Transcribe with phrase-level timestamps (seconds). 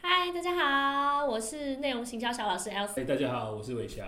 [0.00, 3.02] 嗨，大家好，我是内容行销小老师 L C。
[3.02, 4.06] 哎，大家好，我是伟翔。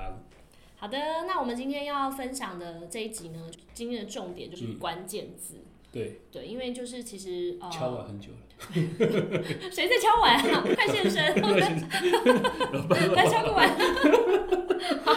[0.76, 5.64] 好的，那我们今天要分享的这一集呢，今天的重点就是关键字。
[5.90, 8.38] 对对，因为就是其实呃，敲碗很久了，
[9.72, 10.62] 谁在敲碗啊？
[10.72, 11.42] 快现身！
[13.16, 13.68] 来敲个碗。
[15.04, 15.12] 好，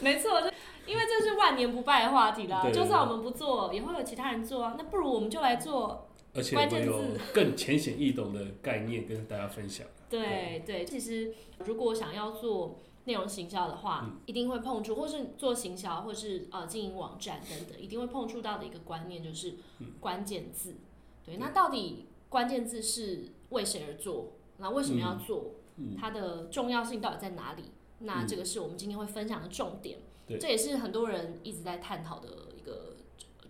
[0.00, 0.48] 没错，就
[0.84, 2.68] 因为这是万年不败的话题啦。
[2.70, 4.74] 就算我们不做，也会有其他人做啊。
[4.76, 6.09] 那不如我们就来做。
[6.34, 7.04] 而且我有
[7.34, 9.86] 更浅显易懂的概念跟大家分享。
[10.08, 11.32] 对对，其实
[11.64, 19.54] 如果想要做内容行销的话，一定会碰触，或是做行销，或是呃经营网站等等，一定会碰触到的一个观念就是
[20.00, 20.76] 关键字。
[21.24, 24.32] 对，那到底关键字是为谁而做？
[24.58, 25.52] 那为什么要做？
[25.98, 27.64] 它的重要性到底在哪里？
[28.00, 29.98] 那这个是我们今天会分享的重点。
[30.26, 32.28] 对这也是很多人一直在探讨的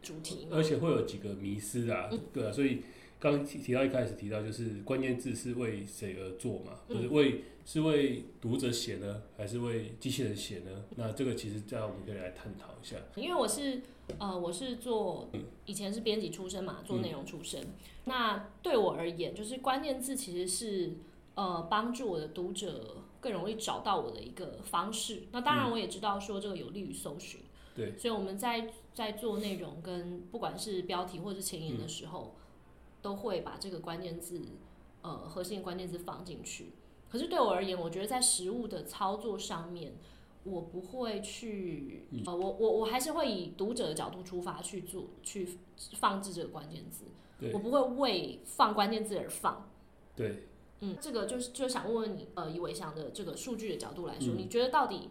[0.02, 0.46] 主题。
[0.50, 2.82] 而且会有几个迷失啊，对啊，所以
[3.18, 6.80] 刚刚提提到一开始提到就是关键字是为谁而做嘛？
[6.88, 10.84] 不是为是为读者写呢，还是为机器人写呢？
[10.96, 12.96] 那这个其实这样我们可以来探讨一下。
[13.16, 13.80] 因为我是
[14.18, 15.28] 呃，我是做
[15.66, 17.60] 以前是编辑出身嘛，做内容出身。
[18.06, 20.94] 那对我而言，就是关键字其实是
[21.34, 25.24] 呃帮助我的读者更容易找到我的一个方式。
[25.30, 27.40] 那当然，我也知道说这个有利于搜寻。
[27.72, 32.34] 对，所以我们在在做内容跟不管是标题或是前言的时候，
[33.00, 34.42] 都会把这个关键字
[35.02, 36.72] 呃核心关键字放进去。
[37.08, 39.94] 可是对我而言，我觉得在实物的操作上面，
[40.44, 45.48] 我不会去呃，我我我还是会以读者的角度出发去做去
[45.94, 47.04] 放置这个关键字，
[47.52, 49.68] 我不会为放关键字而放。
[50.14, 50.44] 对，
[50.80, 54.38] 嗯，这个就是就想问问你，呃，以伟翔的这个数据的角度来说，嗯。
[54.38, 55.10] 你觉得到底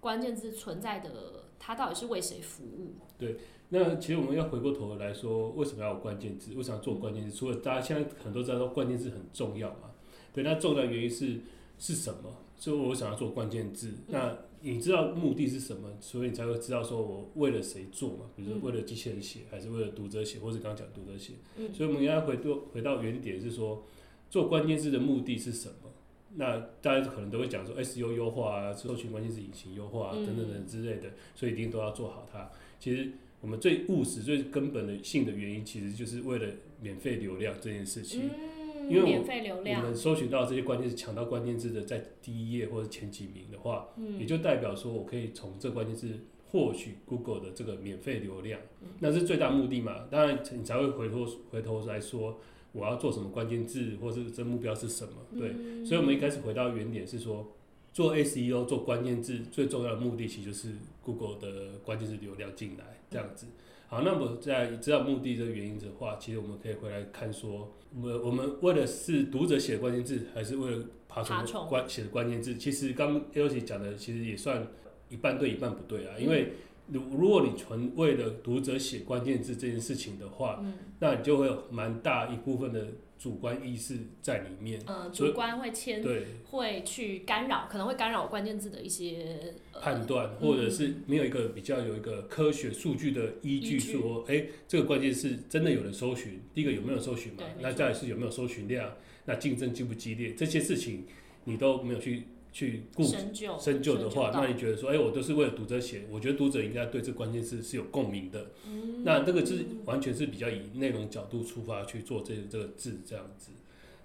[0.00, 2.94] 关键字存在的，它到底是为谁服务？
[3.18, 3.36] 对
[3.70, 6.54] 那其实我们要回过头来说，为什么要有关键字？
[6.54, 7.36] 为什么要做关键字？
[7.36, 9.90] 除了大家现在很多知道说关键字很重要嘛，
[10.32, 11.40] 对，那重要的原因是
[11.78, 12.30] 是什么？
[12.56, 13.92] 所以我想要做关键字。
[14.08, 18.30] 那你知道目的是什么，所以你才会知道说我为了谁做嘛？
[18.34, 21.34] 比如说为了机器人写，还是为了读者写，或者刚刚讲读者写。
[21.56, 23.84] 嗯所以我们应该回到回到原点是说，
[24.30, 25.87] 做关键字的目的是什么？
[26.36, 32.50] 那大家可能都会讲说 SEO 优化啊，搜寻关键字引擎优化啊，嗯等等等之类的，所以一定都要做好它。
[32.78, 36.46] 其实我们最务实、最根本的性的原因，其实就是为了
[36.80, 38.30] 免费流量这件事情。
[38.78, 46.08] 嗯，因为我免费流量我，们搜寻到这些关键字，抢到关键字的在第一页或者前几名的话，嗯也就代表说我可以从这关键字
[46.50, 48.60] 获取 Google 的这个免费流量，
[49.00, 50.06] 那是最大目的嘛？
[50.10, 52.38] 当然你才会回头回头来说
[52.72, 55.14] 我要做什么关键字，或是这目标是什么？
[55.38, 57.52] 对，嗯所以我们一开始回到原点是说，
[57.92, 63.46] 做 SEO 做关键字最重要的目的其实就是 Google 的关键字流量进来这样子。
[63.88, 72.56] 好，那么在知道目的这个原因的话，其实我们可以回来看说，我们我们为了是读者写的关键字，还是为了爬虫关写的关键字？
[72.56, 74.66] 其实刚 l c 讲的其实也算
[75.08, 76.52] 一半对一半不对啊，因为
[76.90, 82.88] 如如果你纯为了读者写关键字这件事情的话，嗯那你就会有蛮大一部分的
[83.18, 84.80] 主观意识在里面。
[84.86, 96.40] 呃，主观会牵对会去干扰，可能会干扰关键字的一些呃判断，或者是没有一个比较有一个科学数据的依据，说，哎、这个关键是真的有人搜寻。
[96.54, 98.92] 第一个有没有搜寻嘛那错再是有没有搜寻量？
[99.26, 100.32] 那竞争激不激烈？
[100.34, 101.04] 这些事情
[101.44, 102.24] 你都没有去
[102.58, 108.50] 去顾深究深究的话，那你觉得说，哎、我都是为了读者写，我觉得读者应该对这关键字是有共鸣的。
[108.66, 113.52] 嗯那这个是完全是比较以内容角度出发去做这这个字这样子。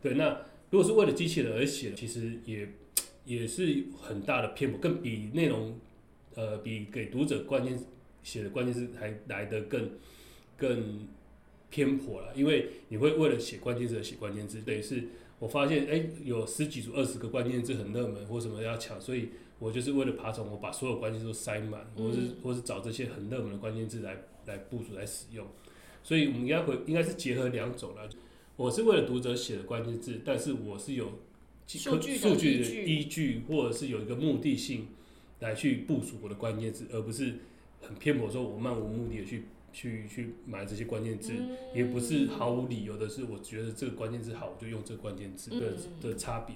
[0.04, 2.70] 对，那如果是为了机器人而写，其实也
[3.26, 5.80] 也是很大的偏颇，更比内容
[6.36, 7.80] 呃比给读者关键
[8.22, 9.90] 写的关键字还来得更
[10.56, 11.08] 更
[11.72, 15.06] 偏颇了，因为你会为了写关键字而写关键字，等于是
[15.44, 19.28] 我发现哎、有十几组二十个关键字很热门或什么要抢，所以
[19.60, 24.16] 我就是为了爬虫，我把所有关键字都塞满，或是嗯或是找这些很热门的关键字来
[24.46, 25.46] 来部署来使用，
[26.02, 28.08] 所以我们应该会应该是结合两种啦。
[28.56, 31.12] 我是为了读者写的关键字，但是我是有
[31.68, 34.88] 数据数据的依据，或者是有一个目的性
[35.42, 37.34] 来去部署我的关键字，而不是
[37.82, 46.56] 很偏颇说我漫无目的的去去去买这些关键字，嗯也不是毫无理由的，是我觉得这个关键字好，我就用这个关键字的、嗯的差别，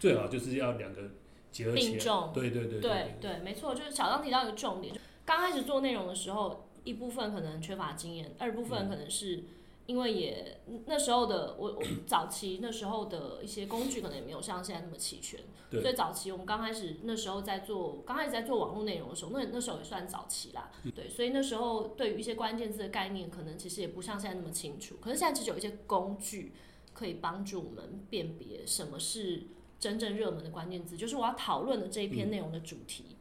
[0.00, 1.10] 最好就是要两个
[1.52, 2.04] 结合起来。
[2.32, 4.92] 对对对对对，没错，就是小张提到一个重点，
[5.24, 8.64] 刚开始做内容的时候，一部分可能缺乏经验，二部嗯。
[8.64, 9.44] 分可能是
[9.86, 15.40] 因为也那时候的我我早期那时候的一些工具可能也没有像现在那么齐全，
[15.70, 26.52] 对所以早期我们刚开始那时候在做，刚开始在做网络内容的时候，那那时候也算早期啦，嗯对，所以那时候对于一些关键字的概念，可能其实也不像现在那么清楚，可是现在其实有一些工具。
[26.94, 29.48] 可以帮助我们辨别什么是
[29.80, 33.16] 真正热门的关键字，就是我要讨论的这一篇内容的主题，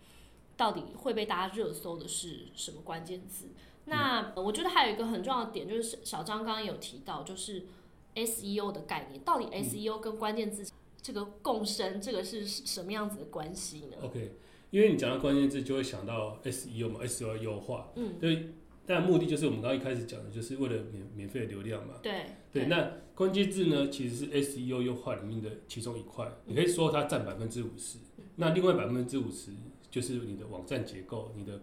[0.56, 3.48] 到底会被大家热搜的是什么关键字？
[3.86, 7.66] 那我觉得还有一个很重要的点，就是小张刚刚有提到，就是
[8.16, 10.72] SEO 的概念，到底 SEO 跟关键字
[11.02, 14.36] 这个共生，这个是什么样子的关系呢？OK，
[14.70, 18.54] 因为你讲到关键字，就会想到 SEO 嘛，SEO 优化，嗯，对，
[18.86, 27.98] 但目的就是我们刚刚一开始讲的，就是为了免免费的流量嘛，对，对，那关键字呢，其实是 SEO 优化里面的其中一块，你可以说它占百分之五十，
[28.38, 29.52] 那另外百分之五十
[29.92, 31.62] 就是你的网站结构，你的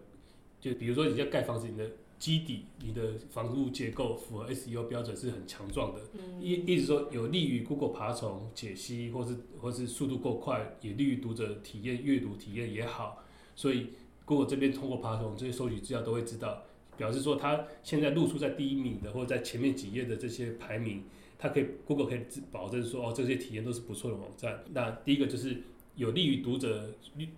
[0.59, 1.89] 就比如说你在盖房子，你的
[2.21, 6.01] 基底，你的房屋结构符合 SEO 标准是很强壮的，
[6.39, 13.23] 一一直说有利于 Google 爬虫解析，或是或是速度够快，也利于读者体验阅读体验也好，
[13.55, 13.87] 所以
[14.23, 16.61] Google 这边通过爬虫这些收集资料都会知道，
[16.95, 21.03] 表示说它现在露出在第一名的或者在前面几页的这些排名，
[21.39, 22.19] 它可以 Google 可以
[22.51, 24.63] 保证说哦这些体验都是不错的网站。
[24.73, 25.63] 那第一个就是。
[25.95, 26.89] 有利于读者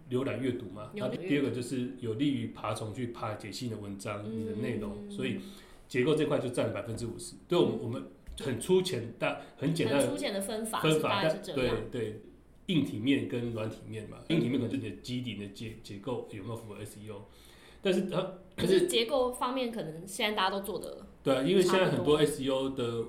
[0.10, 0.92] 浏览阅读嘛？
[0.96, 5.40] 那第二个就是有利于爬虫去爬解析你的文章、你的内容，所以
[5.88, 7.36] 结构这块就占百分之五十。
[7.48, 8.04] 对我们我们
[8.40, 12.22] 很粗浅但很简单的粗浅的分法，分法对对，
[12.68, 14.20] 硬体面跟软体面嘛。
[14.30, 17.22] 硬体面可能就是你的基底的结结构有没有符合 SEO，
[17.82, 23.06] 但是它可是结构方面可能现在大家都做的对啊，因为现在很多 SEO 的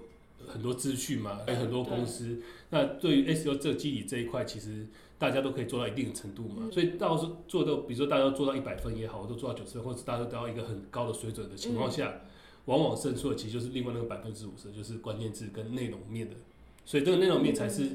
[0.49, 2.41] 很多资讯嘛，还有很多公司，
[2.71, 4.87] 那对于 SEO 这基底这一块其实。
[5.25, 12.21] 大家都可以做到一定的程度嘛，所以到时做到，比如说大家做到一百分也好，我都做到九十分，或者大家都达到一个很高的水准的情况下，
[12.67, 16.37] 往往胜出的其实就是另外那个百分之五十，就是关键字跟内容面的，
[16.85, 17.89] 所以这个内容面才是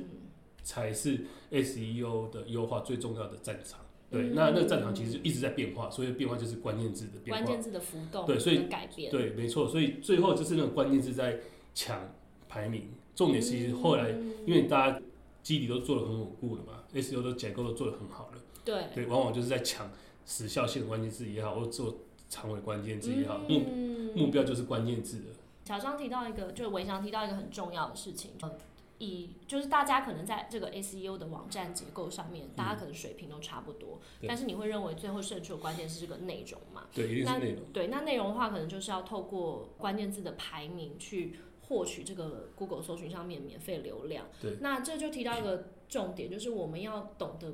[0.64, 3.80] 才是 SEO 的优化最重要的战场。
[4.10, 11.40] 对，那那个战场其实一直在变化，所以变化就是关键字的变化，关键字的浮动，对，所以改变，对，没错，所以最后就是那个关键字在
[11.76, 12.12] 抢
[12.48, 14.10] 排名，重点是后来
[14.48, 15.00] 因为大家。
[15.42, 18.42] 基底都做的很稳固了嘛，SEO 的结构都做的很好了。
[18.66, 19.90] 对对，往往就是在抢
[20.26, 21.96] 时效性的关键字也好，或者做
[22.30, 23.60] 长尾关键字也好，目
[24.16, 25.26] 目标就是关键字的。
[25.66, 28.32] 小张提到一个，就是韦翔提到一个很重要的事情，
[29.00, 36.84] 以就是大家可能在这个 SEO 的网站结构上面，大家可能水平都差不多，但是你会认为最后胜出的关键是这个内容嘛？
[36.94, 37.64] 对，一定是内容。
[37.72, 41.40] 对，那内容的话，可能就是要透过关键字的排名去。
[41.70, 47.54] 获取这个 Google 搜寻上面免费流量，对，那这就提到一个重点，就是我们要懂得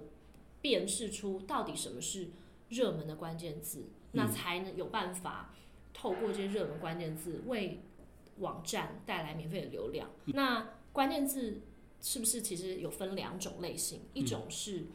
[0.61, 2.29] 辨识出到底什么是
[2.69, 3.83] 热门的关键字，
[4.13, 5.53] 那才能有办法
[5.93, 7.81] 透过这些热门关键字为
[8.39, 10.09] 网站带来免费的流量。
[10.27, 11.59] 那关键字
[12.01, 13.99] 是不是其实有分两种类型？
[14.13, 14.85] 一种是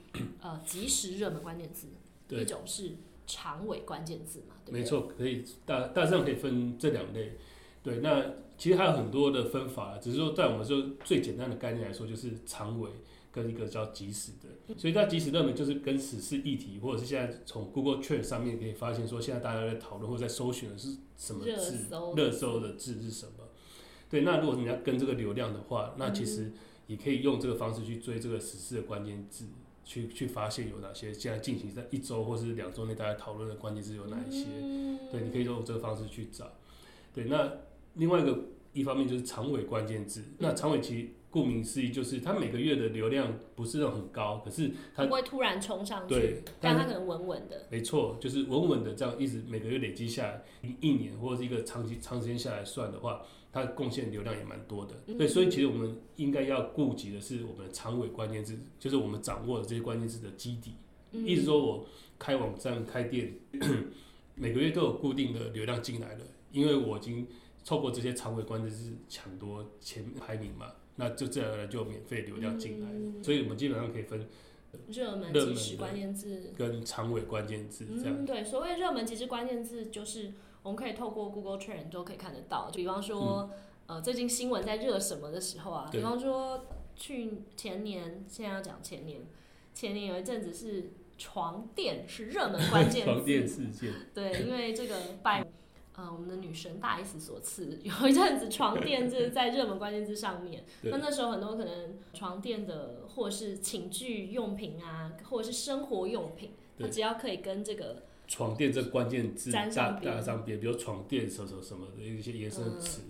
[0.40, 1.88] 呃即时热门关键字，
[2.30, 2.92] 一种是
[3.26, 4.56] 长尾关键字嘛？
[4.64, 7.36] 对没错，可以大大致上可以分这两类。
[7.82, 8.22] 对，那
[8.58, 12.90] 其实还有很多的分法，只是说在我们就最简单的概念来说，就是长尾
[13.32, 14.74] 跟一个叫即时的。
[14.76, 23.32] 所以在即时热门就是跟时事议题，或者是现在从 Google Trend 上面可以发现说，现在大家在讨论或者在搜寻的是什么字，热搜的字是什么？
[24.10, 26.52] 对，那如果你要跟这个流量的话，那其实
[26.86, 29.46] 也可以用这个方式去追这个时事的关键字，
[29.86, 34.44] 去去发现有哪些现在进行在一周或是两周内大家讨论的关键字有哪一些？
[35.10, 36.52] 对，你可以用这个方式去找。
[37.14, 37.50] 对，那。
[37.94, 38.38] 另外一个
[38.72, 47.66] 一方面就是长尾关键字，那长尾其实顾名思义就是它每个月的流量不是那种很高，可是它不会突然冲上去，对，但它可能稳稳的。
[47.70, 50.42] 没错，就是稳稳的这样一直每个月累积下来，
[50.80, 53.22] 一年或者是一个长期长时间下来算的话，
[53.52, 54.94] 它贡献流量也蛮多的。
[55.18, 60.74] 对，所以其实我们应该要顾及的是我们的长尾关键字，就是我们掌握的这些关键字的基底。
[61.12, 61.86] 意思说我
[62.18, 63.34] 开网站开店，
[64.36, 67.26] 每个月都有固定的流量进来了，因为我已经。
[67.64, 74.26] 透过这些长尾关键字抢夺前排名嘛，那就自然而然就免费流量进来，所以我们基本上可以分
[74.88, 78.24] 热门、即时关键字跟长尾关键字这样。
[78.24, 82.70] 对，所谓热门、即时关键字，就是我们可以透过 Google Trend 都可以看得到。
[82.74, 83.50] 比方说，
[83.86, 85.88] 呃，最近新闻在热什么的时候啊？
[85.90, 89.22] 比方说，去前年，现在要讲前年，
[89.74, 93.92] 前年有一阵子是床垫是热门关键字， 床垫事件。
[94.14, 95.46] 对，因为这个拜。
[96.00, 100.64] 嗯，我们的女神大 S 所赐， 有一阵子床垫就是在热门关键字上面。
[100.82, 109.66] 那那时候很多可能床垫的，或是寝具用品啊，或者是生活用品，它只要可以跟这个床垫这关键字搭
[110.02, 113.02] 搭上边，比如床垫什么什么的一些延伸词。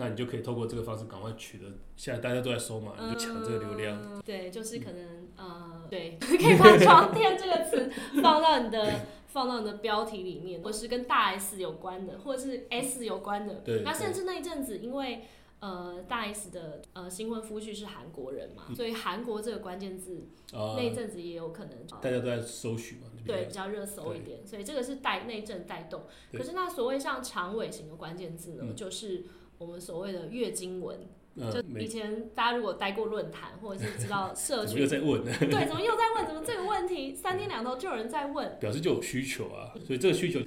[0.00, 1.64] 那你就可以透过这个方式赶快取得，
[1.96, 4.22] 现在大家都在搜嘛，你就抢这个流量。
[4.24, 7.90] 对，就是可能呃，对， 可以把“床垫”这个词
[8.22, 8.88] 放到你的
[9.28, 13.54] 放到你的标题里面，或是跟大 S 有关的，或者是 S 有关的。
[13.64, 13.82] 对。
[13.82, 15.22] 那甚至那一阵子，因为
[15.60, 26.02] 呃，大 S 的呃新婚夫婿是韩国人嘛，所以韩国这个关键字啊那一阵子也有可能大家都在搜寻嘛，对比较热搜一点，所以这个是带内政带动。
[26.30, 29.24] 对可是那所谓像长尾型的关键字呢，嗯就是
[29.58, 30.98] 我们所谓的月经文。
[31.40, 35.32] 嗯，就以前大家如果待过论坛，或者是知道 社怎么又群，在问呢？
[35.38, 36.26] 对，怎么又在问？
[36.26, 38.58] 怎么这个问题三天两头就有人在问？
[38.58, 40.40] 表示就有需求啊，所以这个需求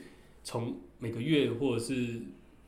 [0.43, 2.19] 从每个月或者是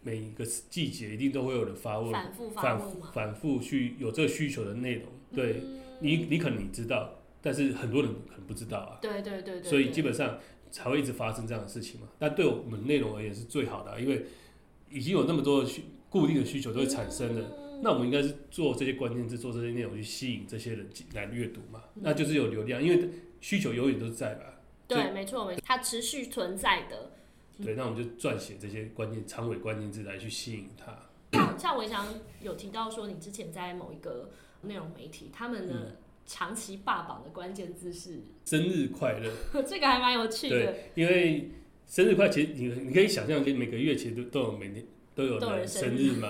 [0.03, 3.12] 每一个季节一定都会有人发问，反复发反问嘛？
[3.13, 5.05] 反复去有这个需求的内容。
[5.35, 7.09] 对嗯你，你可能你知道，
[7.41, 10.39] 但是很多人可能不知道啊，对对对对，所以基本上
[10.71, 12.07] 才会一直发生这样的事情嘛。
[12.17, 14.25] 但对我们内容而言是最好的啊、因为
[14.89, 15.83] 已经有那么多的需
[16.13, 17.41] 固定的需求都会产生的。
[17.41, 23.10] 嗯那我们应该是做这些关键字，做这些内容去吸引这些人进来阅读嘛，嗯那就是有流量，因为
[23.41, 24.62] 需求永远都是在吧。
[24.88, 27.12] 对，没错没错，它持续存在的。
[27.62, 30.98] 对，那我们就撰写这些关键长尾关键字来去吸引它。
[31.38, 32.08] 像像伟翔
[32.41, 34.29] 有提到说，你之前在某一个
[34.62, 39.29] 内容媒体，他们嗯的长期霸榜的关键字是，生日快乐，
[39.67, 40.58] 这个还蛮有趣的。
[40.58, 41.51] 对，因为
[41.86, 46.12] 生日快，其实你你可以想象，每个月其实都都有每天都有人人生日。
[46.13, 46.29] 嘛。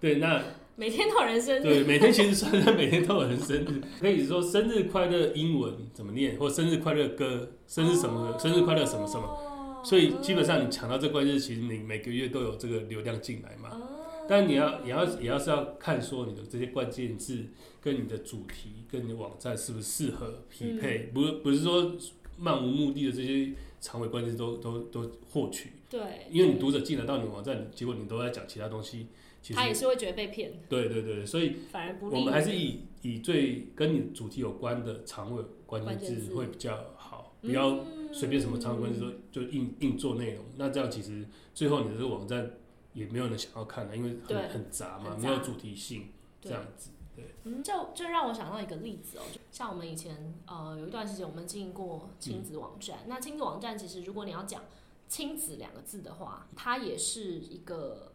[0.00, 0.42] 对，那
[0.76, 9.82] 每天都有人生日，对每天其实算是每天都有人生日， 可以说生日快乐英文怎么念，或生日快乐歌，生日什么，生日快乐什么什么。
[9.84, 13.70] 所以基本上你抢到这关键字，其实你每个月都有这个流量进来嘛。
[14.26, 17.44] 但你要，也要，也要是要看说你的这些关键字
[17.82, 21.94] 跟你的主题跟你的网站是不是适合匹配，不不是说
[22.38, 23.52] 漫无目的的这些
[23.82, 29.06] 长尾关键字都都都获取，对，因为你读者进来到你网站，结果你都在讲其他东西，
[29.40, 32.16] 其实他也是会觉得被骗，对对对，所以反而不利。
[32.16, 37.78] 我们还是以以最跟你主题有关的长尾关键字字会比较好，不要
[38.12, 41.24] 随便什么长尾关键字就就硬硬做内容，那这样其实
[41.54, 42.50] 最后你的这个网站
[42.92, 46.08] 也没有人想要看的，因为很很杂嘛，没有主题性
[46.42, 46.90] 这样子。
[47.44, 54.62] 嗯，就就让我想到一个例子哦，就像我们以前呃有一段时间我们经营过亲子网站，那亲子网站其实如果你要讲
[55.08, 58.12] 亲子两个字的话，它也是一个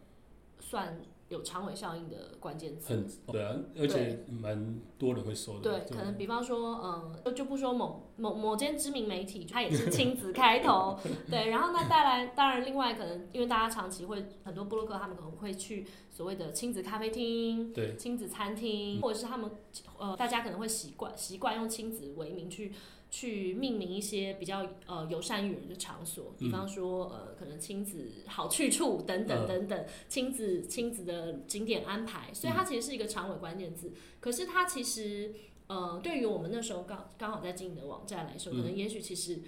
[0.60, 2.94] 算有长尾效应的关键词。
[2.94, 5.62] 很对啊，而且蛮多人会说的。
[5.62, 19.52] 对，可能比方说，嗯，就就不说某某某间知名媒体，它也是亲子开头， 对，然后那带来，当然另外可能因为大家长期会很多布洛克，他们可能会去所谓的亲子咖啡厅、对亲子餐厅，或者是他们
[20.00, 22.74] 呃大家可能会习惯习惯用亲子为名去
[23.12, 29.48] 去命名一些比较呃友善于人的场所，比方说呃可能亲子好去处等等嗯。
[29.48, 33.92] 等等，亲子亲子的景点安排，所以它其实是一个长尾关键字。
[34.20, 35.34] 可是它其实，
[35.68, 39.40] 呃，对于我们那时候刚刚好在经营的网站来说，可能也许其实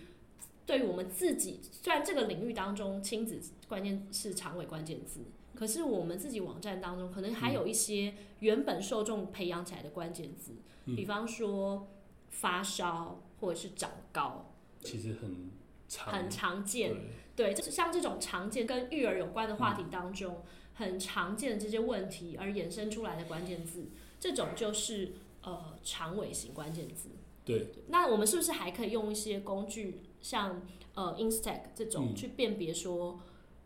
[0.65, 5.21] 对于我们自己，虽然这个领域当中亲子关键是长尾关键字，
[5.55, 10.53] 可是我们自己网站当中可能还有一些原本受众培养起来的关键字，
[10.95, 11.87] 比方说
[12.29, 15.51] 发烧或者是长高，其实很
[15.89, 16.93] 常，很常见。
[16.93, 17.01] 对
[17.33, 20.43] 对，就是像这种常见跟育儿有关的话题当中，
[20.75, 23.87] 很常见的这些问题而衍生出来的关键字，
[24.19, 27.09] 这种就是呃长尾型关键字。
[27.43, 30.61] 对，那我们是不是还可以用一些工具，像
[30.93, 33.19] 呃 Instag 这种嗯去辨别说，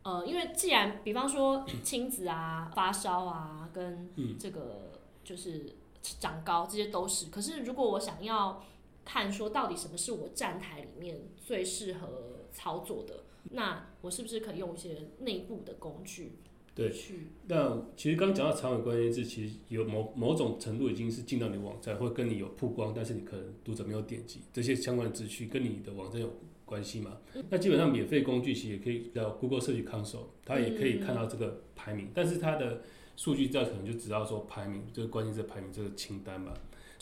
[0.03, 8.63] 呃，因为既然比方说亲子啊、发烧啊，跟嗯这个就是长高这些都是，可是如果我想要
[9.05, 16.39] 看说到底什么是我站台里面最适合操作的，那我是不是可以用一些内部的工具
[16.73, 26.33] 对去那其实刚讲到长尾关键字，其实有某某种程度已经是进到你网站，或跟你有曝光，但是你可能读者没有点击这些相关的资讯，跟你的网站有
[26.65, 27.19] 关系嘛？
[27.49, 32.81] 那基本上免费工具其实也可以叫 Google Search Console，它也可以看到这个排名，但是它的
[33.15, 36.53] 数据在可能就知道说排名这个关键字排名这个清单嘛。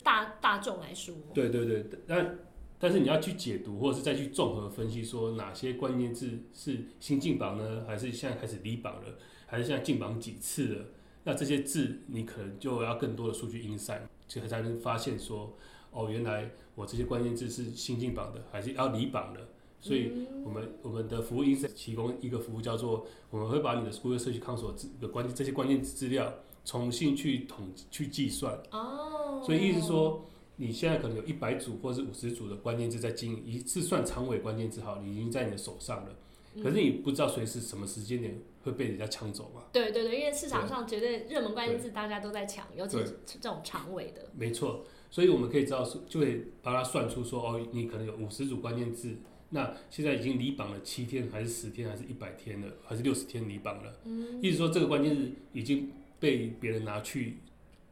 [0.04, 2.38] 大大众来说，对对对，但
[2.78, 10.84] 但是你要去解读，或者是再去综合分析，说哪些关键字是新进榜呢，还是现在开始离榜了，还是现在进榜几次了？
[11.24, 15.56] 那这些字你可能就要更多的数据 insight，这才能发现说，
[15.90, 19.40] 哦，原来我这些关键字是新进榜的，还是要离榜的。
[19.80, 26.32] 所以我们我们的服务 insight 提供一个服务叫做，我们会把你的 Google Search Console 的关键这些关键资料
[26.64, 28.58] 重新去统去计算。
[28.70, 29.13] 哦，
[29.44, 36.16] 所以意思说，你现在可能有一百组或者是五十组的关键字在经营，一次算长尾关键字好，你已经在你的手上了。
[36.62, 39.62] 可是你不知道随时什么时间点会被人家抢走嘛？
[39.72, 44.30] 对对对，因为市场上绝对热门关键字大家都在抢，尤其是这种长尾的。
[44.36, 49.16] 没错，所以我们可以知道，就会帮他算出说，哦，你可能有五十组关键字，
[49.50, 53.92] 那现在已经离榜了七天，还是十天，还是一百天了，还是六十天离榜了？
[54.40, 57.38] 意思说这个关键字已经被别人拿去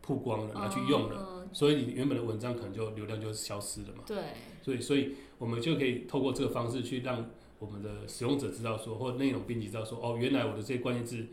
[0.03, 1.49] 曝光了，拿去用了，了。
[1.53, 4.03] 所以你原本的文章可能就流量就消失了嘛。
[4.07, 4.17] 对，
[4.63, 11.27] 所以，所以我们就可以透过这个方式去让我们的使用者知道说，或内容编辑知道说，哦，原来我的这些关键字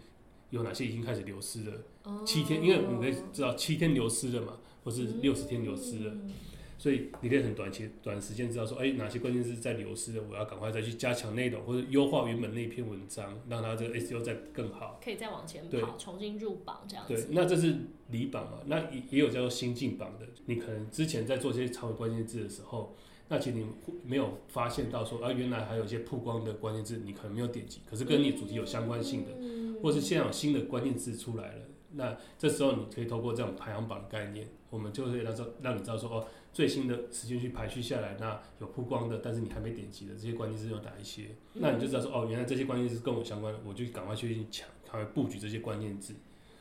[0.51, 1.73] 有哪些已经开始流失了。
[2.03, 6.31] 哦七天，因为我们可以知道七天流失了嘛，或是六十天流失了，嗯
[6.79, 14.97] 所以你可以很短期短时间知道说，哎、哪些关键字在流失了，我要赶快再去加强内容，或者优化原本那篇文章，让它这个 SEO 再更好。
[15.03, 17.27] 可以再往前跑，重新入榜这样对子，。
[17.31, 17.75] 那这是
[18.11, 18.59] 离榜嘛？
[18.67, 20.25] 那也也有叫做新进榜的。
[20.45, 22.95] 你可能之前在做这些长尾关键字的时候，
[23.27, 23.65] 那其实你
[24.05, 41.35] 没有发现到说，啊，原来还有一些曝光的关键字，你可能没有点击，可是跟你主题有相关性的，嗯或是现在有新的关键字出来了，那这时候你可以透过这种排行榜的概念，我们就会让知让你知道说，哦，最新的时间去排序下来，那有曝光的，但是你还没点击的这些关键字有哪一些？
[41.53, 46.13] 那你就知道说，哦，原来这些关键字跟我相关，我就赶快去抢，赶快布局这些关键字。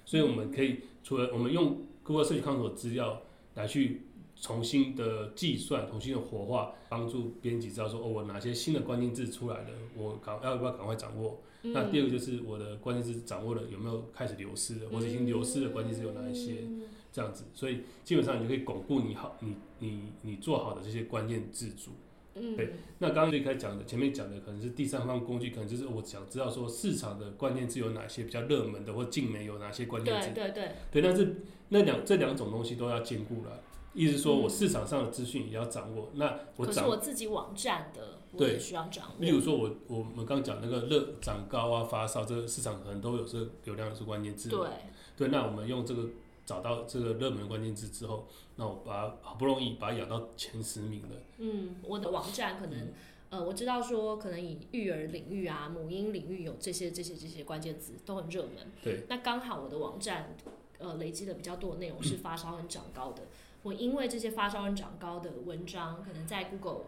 [0.04, 3.20] 所以我们可以除了我们用 Google Search Console 资料
[3.54, 11.42] 来去重新的计算、重新的活化，帮助编辑知道说，哦，我哪些新的关键字出来了，我赶要不要赶快掌握。
[11.62, 21.91] 嗯那第二个就是我的关键字掌握了有没有开始流失了，或者已经流失的关键字有哪一些，嗯这样子，所以基本上你就可以巩固你好你你你做好的这些关键字组。
[22.35, 30.45] 嗯，对那刚刚最开始讲的，前面讲的可能是第三方工具，可能就是我想知道说市场的关键字有哪些比较热门的，或进媒有哪些关键字对。
[30.45, 33.61] 对对，对，但是那两这两种东西都要兼顾了。
[33.95, 39.14] 意思说嗯我市场上的资讯也要掌握，那我掌可是我自己网站的，我对也需要掌握。
[39.18, 44.49] 例如说我，我们刚讲那个热长高啊、发烧，这个市场可能都有这个流量是关键字。
[44.49, 44.68] 对，
[45.16, 46.08] 对，那我们用这个
[46.47, 51.08] 找到这个热门关键字之后，那我把它好不容易把它养到前十名了。
[51.38, 52.78] 嗯，我的网站可能。
[52.78, 52.94] 嗯
[53.30, 58.52] 呃，我知道说可能以育儿领域啊、母婴领域有这些、这些、这些关键字都很热门。
[58.82, 60.35] 对，那刚好我的网站
[60.78, 63.25] 呃累积的比较多的内容是发烧很长高的，
[63.62, 66.85] 我因为这些发烧很长高的文章，可能在 Google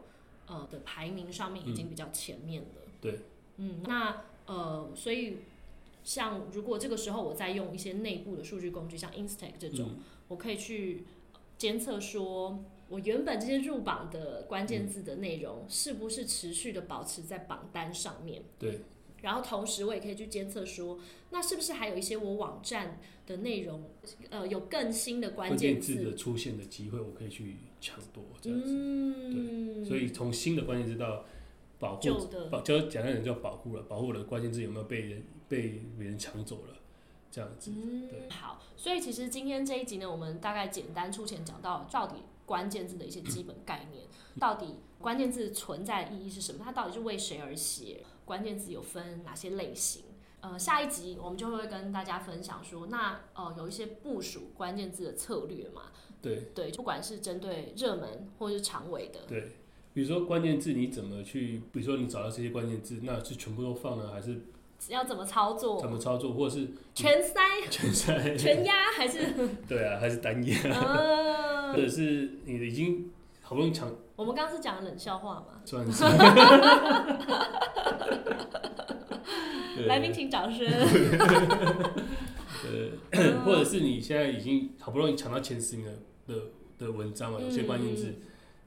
[0.50, 2.82] 呃的排名上面已经比较前面了。
[3.00, 3.20] 对，
[3.56, 5.38] 嗯，那呃，所以
[6.04, 9.98] 像如果这个时候我再用一些内部的数据工具，像 Instack 这种，嗯
[10.28, 11.04] 我可以去
[11.56, 12.62] 监测说。
[12.90, 18.42] 我原本这些入榜的关键字的内容是不是持续的保持在榜单上面？
[18.58, 18.80] 对，
[19.22, 20.98] 然后同时我也可以去监测说，
[21.30, 23.82] 那是不是还有一些我网站的内容，
[24.30, 28.66] 呃，有更新的关关键键字的出现的机会，我可以去抢夺这样子。
[28.72, 31.24] 嗯，所以从新的关键字到
[31.78, 36.74] 保护保，就简单点叫保护了，保护我的关键字有没有被人被别人抢走了，
[37.30, 37.70] 这样子。
[37.70, 44.04] 对嗯，好，所以其实今天这一集呢，我们大概简单粗浅讲到到底关键字的一些基本概念，
[44.38, 50.04] 到底关键字存在的意义是什么，它到底是为谁而写，关键字有分哪些类型。
[50.40, 55.82] 呃，下一集我们就会跟大家分享说，那呃有一些部署关键字的策略嘛，
[56.22, 56.48] 对。
[56.54, 59.50] 对，不管是针对热门或是长尾的，对，
[59.92, 64.40] 比如说关键字你怎么去，比如说你找到这些关键字，那是全部都放呢，还是
[64.88, 66.68] 要怎么操作，怎么操作，或者是？
[66.94, 68.36] 全塞、全塞？
[68.36, 69.18] 全压还是？
[69.68, 73.10] 对啊，还是单压，或嗯，者是你已经
[73.50, 76.04] 好不容易抢，我们刚刚是讲冷笑话嘛，算是。
[79.74, 79.86] 对。
[79.88, 80.64] 来宾请掌声。
[83.10, 85.92] 呃，或者是你现在已经好不容易抢到前十名的
[86.28, 86.34] 的
[86.78, 88.14] 的文章了，有些关键字，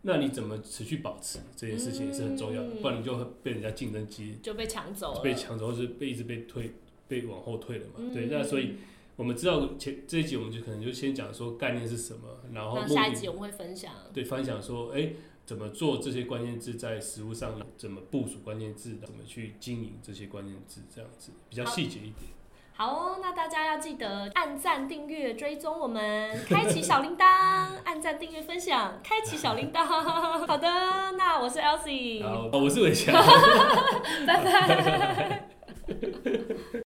[0.02, 2.82] 那你怎么持续保持这件事情也是很重要的，嗯。
[2.82, 6.74] 不然你就会被人家竞争激就被抢走了，被抢走，或是被一直被推
[7.08, 7.94] 被往后退了嘛。
[8.00, 8.14] 嗯。
[8.14, 8.76] 对，那所以
[9.16, 13.92] 我们知道前这一集我们就可能就先讲说概念是什么，然后下一集我们会分享。
[14.14, 15.14] 对分享说，哎、
[15.46, 22.34] 怎么做这些关键字在实物上，怎么部署关键字，怎么去经营这些关键字，这样子比较细节一点。
[22.76, 27.24] 好哦，那大家要记得按赞、订阅、追踪我们，开启小铃铛，
[27.84, 29.86] 按赞、订阅、分享，开启小铃铛。
[30.48, 30.68] 好的，
[31.16, 33.14] 那我是 Elsie，然后、哦、我是伟强。
[34.26, 35.50] 拜拜。